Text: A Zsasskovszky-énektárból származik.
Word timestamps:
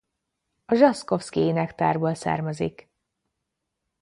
A 0.65 0.75
Zsasskovszky-énektárból 0.75 2.15
származik. 2.15 2.89